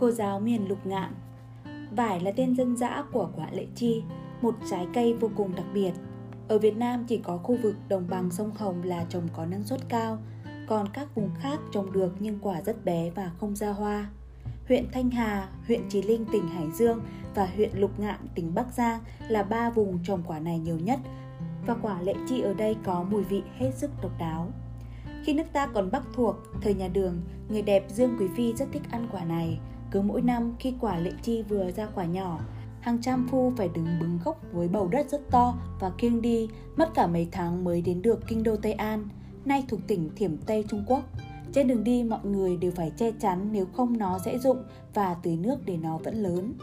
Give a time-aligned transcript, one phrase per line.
[0.00, 1.14] Cô giáo miền lục ngạn
[1.96, 4.02] Vải là tên dân dã của quả lệ chi,
[4.42, 5.92] một trái cây vô cùng đặc biệt.
[6.48, 9.62] Ở Việt Nam chỉ có khu vực đồng bằng sông Hồng là trồng có năng
[9.62, 10.18] suất cao,
[10.68, 14.10] còn các vùng khác trồng được nhưng quả rất bé và không ra hoa.
[14.68, 17.00] Huyện Thanh Hà, huyện Chí Linh tỉnh Hải Dương
[17.34, 21.00] và huyện Lục Ngạn tỉnh Bắc Giang là ba vùng trồng quả này nhiều nhất
[21.66, 24.50] và quả lệ chi ở đây có mùi vị hết sức độc đáo.
[25.24, 28.68] Khi nước ta còn Bắc thuộc, thời nhà Đường, người đẹp Dương Quý Phi rất
[28.72, 29.60] thích ăn quả này.
[29.90, 32.40] Cứ mỗi năm khi quả lệ chi vừa ra quả nhỏ,
[32.80, 36.48] hàng trăm phu phải đứng bứng gốc với bầu đất rất to và kiêng đi,
[36.76, 39.08] mất cả mấy tháng mới đến được kinh đô Tây An,
[39.44, 41.02] nay thuộc tỉnh Thiểm Tây Trung Quốc.
[41.52, 44.62] Trên đường đi mọi người đều phải che chắn nếu không nó sẽ rụng
[44.94, 46.54] và tưới nước để nó vẫn lớn.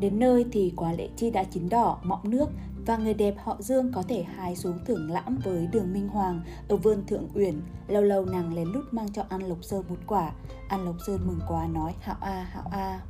[0.00, 2.46] Đến nơi thì quả lệ chi đã chín đỏ, mọng nước
[2.86, 6.40] và người đẹp họ Dương có thể hái xuống thưởng lãm với đường Minh Hoàng
[6.68, 7.60] ở vườn Thượng Uyển.
[7.88, 10.32] Lâu lâu nàng lén lút mang cho An Lộc Sơn một quả.
[10.68, 13.00] An Lộc Sơn mừng quá nói hạo a hạo a.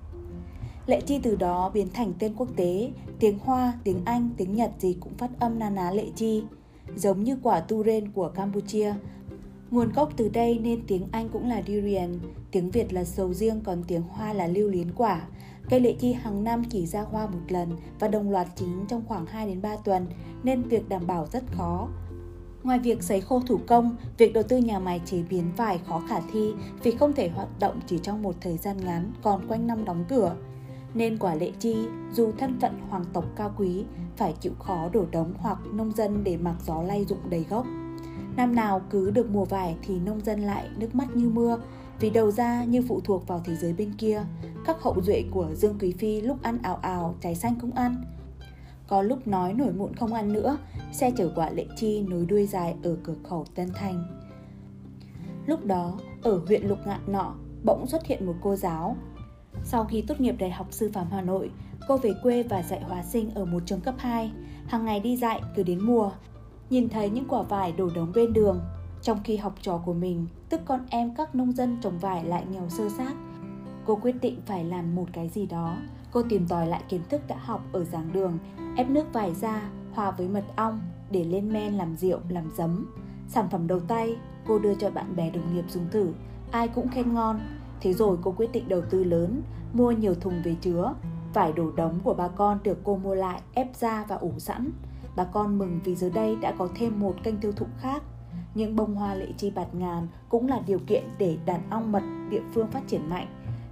[0.86, 4.70] Lệ chi từ đó biến thành tên quốc tế, tiếng Hoa, tiếng Anh, tiếng Nhật
[4.78, 6.44] gì cũng phát âm na ná lệ chi.
[6.96, 8.94] Giống như quả turen của Campuchia,
[9.70, 12.18] Nguồn gốc từ đây nên tiếng Anh cũng là durian,
[12.50, 15.22] tiếng Việt là sầu riêng còn tiếng Hoa là lưu liến quả.
[15.70, 19.02] Cây lệ chi hàng năm chỉ ra hoa một lần và đồng loạt chín trong
[19.06, 20.06] khoảng 2 đến 3 tuần
[20.42, 21.88] nên việc đảm bảo rất khó.
[22.62, 26.02] Ngoài việc sấy khô thủ công, việc đầu tư nhà máy chế biến vải khó
[26.08, 29.66] khả thi vì không thể hoạt động chỉ trong một thời gian ngắn còn quanh
[29.66, 30.36] năm đóng cửa.
[30.94, 31.76] Nên quả lệ chi,
[32.12, 33.84] dù thân phận hoàng tộc cao quý,
[34.16, 37.66] phải chịu khó đổ đống hoặc nông dân để mặc gió lay rụng đầy gốc.
[38.36, 41.58] Năm nào cứ được mùa vải thì nông dân lại nước mắt như mưa
[42.00, 44.22] vì đầu ra như phụ thuộc vào thế giới bên kia.
[44.66, 48.04] Các hậu duệ của Dương Quý Phi lúc ăn ảo ảo, trái xanh không ăn.
[48.88, 50.58] Có lúc nói nổi mụn không ăn nữa,
[50.92, 54.04] xe chở quả lệ chi nối đuôi dài ở cửa khẩu Tân Thanh.
[55.46, 58.96] Lúc đó, ở huyện Lục Ngạn nọ, bỗng xuất hiện một cô giáo.
[59.64, 61.50] Sau khi tốt nghiệp Đại học Sư phạm Hà Nội,
[61.88, 64.32] cô về quê và dạy hóa sinh ở một trường cấp 2.
[64.66, 66.10] Hàng ngày đi dạy cứ đến mùa,
[66.70, 68.60] nhìn thấy những quả vải đổ đống bên đường,
[69.06, 72.44] trong khi học trò của mình, tức con em các nông dân trồng vải lại
[72.50, 73.14] nghèo sơ sát.
[73.84, 75.76] Cô quyết định phải làm một cái gì đó.
[76.12, 78.38] Cô tìm tòi lại kiến thức đã học ở giảng đường,
[78.76, 80.80] ép nước vải ra, hòa với mật ong
[81.10, 82.94] để lên men làm rượu, làm giấm.
[83.28, 86.08] Sản phẩm đầu tay, cô đưa cho bạn bè đồng nghiệp dùng thử,
[86.50, 87.40] ai cũng khen ngon.
[87.80, 89.42] Thế rồi cô quyết định đầu tư lớn,
[89.72, 90.94] mua nhiều thùng về chứa.
[91.34, 94.70] Vải đổ đống của bà con được cô mua lại, ép ra và ủ sẵn.
[95.16, 98.02] Bà con mừng vì giờ đây đã có thêm một kênh tiêu thụ khác.
[98.54, 102.02] Những bông hoa lệ chi bạt ngàn cũng là điều kiện để đàn ong mật
[102.30, 103.26] địa phương phát triển mạnh.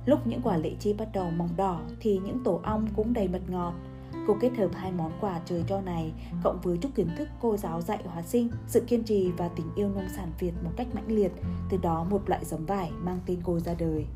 [0.06, 3.28] Lúc những quả lệ chi bắt đầu mỏng đỏ thì những tổ ong cũng đầy
[3.28, 3.72] mật ngọt.
[4.26, 7.56] Cô kết hợp hai món quà trời cho này cộng với chút kiến thức cô
[7.56, 10.86] giáo dạy hóa sinh, sự kiên trì và tình yêu nông sản Việt một cách
[10.94, 11.32] mãnh liệt,
[11.70, 14.06] từ đó một loại giống vải mang tên cô ra đời.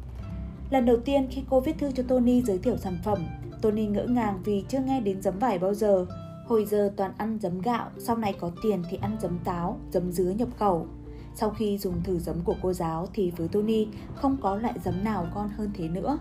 [0.70, 3.18] Lần đầu tiên khi cô viết thư cho Tony giới thiệu sản phẩm,
[3.62, 6.06] Tony ngỡ ngàng vì chưa nghe đến giấm vải bao giờ.
[6.48, 10.12] Hồi giờ toàn ăn giấm gạo, sau này có tiền thì ăn giấm táo, giấm
[10.12, 10.86] dứa nhập khẩu.
[11.34, 15.04] Sau khi dùng thử giấm của cô giáo thì với Tony không có loại giấm
[15.04, 16.18] nào ngon hơn thế nữa.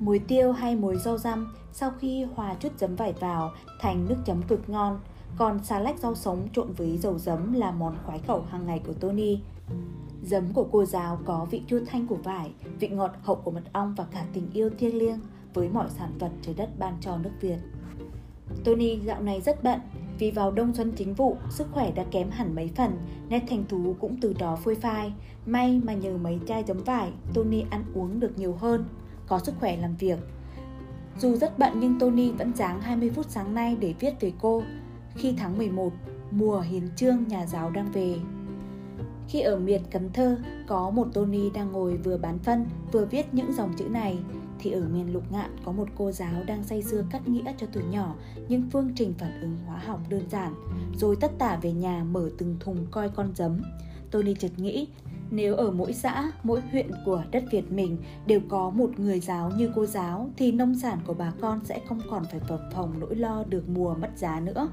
[0.00, 4.16] Muối tiêu hay muối rau răm sau khi hòa chút giấm vải vào thành nước
[4.24, 5.00] chấm cực ngon.
[5.38, 8.80] Còn xà lách rau sống trộn với dầu giấm là món khoái khẩu hàng ngày
[8.86, 9.40] của Tony.
[10.24, 12.50] Giấm của cô giáo có vị chua thanh của vải,
[12.80, 15.18] vị ngọt hậu của mật ong và cả tình yêu thiêng liêng
[15.54, 17.58] với mọi sản vật trời đất ban cho nước Việt.
[18.64, 19.80] Tony dạo này rất bận,
[20.18, 22.90] vì vào đông xuân chính vụ, sức khỏe đã kém hẳn mấy phần,
[23.28, 25.12] nét thành thú cũng từ đó phôi phai.
[25.46, 28.84] May mà nhờ mấy chai giấm vải, Tony ăn uống được nhiều hơn,
[29.26, 30.18] có sức khỏe làm việc.
[31.18, 34.62] Dù rất bận nhưng Tony vẫn dáng 20 phút sáng nay để viết về cô.
[35.14, 35.92] Khi tháng 11,
[36.30, 38.16] mùa hiến trương nhà giáo đang về.
[39.28, 43.34] Khi ở miệt cấm thơ, có một Tony đang ngồi vừa bán phân, vừa viết
[43.34, 44.18] những dòng chữ này–
[44.58, 47.66] thì ở miền lục ngạn có một cô giáo đang say sưa cắt nghĩa cho
[47.72, 48.14] tuổi nhỏ
[48.48, 50.54] những phương trình phản ứng hóa học đơn giản,
[50.98, 53.62] rồi tất tả về nhà mở từng thùng coi con giấm.
[54.10, 54.88] Tony chợt nghĩ,
[55.30, 57.96] nếu ở mỗi xã, mỗi huyện của đất Việt mình
[58.26, 61.80] đều có một người giáo như cô giáo thì nông sản của bà con sẽ
[61.88, 64.68] không còn phải phập phồng nỗi lo được mùa mất giá nữa.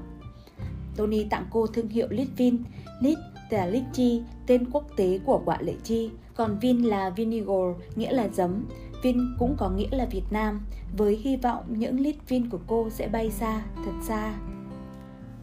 [0.96, 2.58] Tony tặng cô thương hiệu Litvin.
[3.00, 3.18] Lit
[3.52, 8.28] là litchi, tên quốc tế của quả lệ chi, còn Vin là vinegar, nghĩa là
[8.28, 8.64] giấm.
[9.02, 10.60] Vin cũng có nghĩa là Việt Nam,
[10.96, 14.34] với hy vọng những lít Vin của cô sẽ bay xa, thật xa.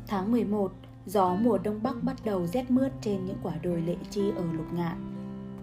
[0.07, 0.71] Tháng 11,
[1.05, 4.43] gió mùa đông bắc bắt đầu rét mướt trên những quả đồi lệ chi ở
[4.53, 5.15] lục ngạn.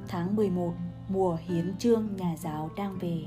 [0.09, 0.75] Tháng 11,
[1.09, 3.25] mùa hiến trương nhà giáo đang về.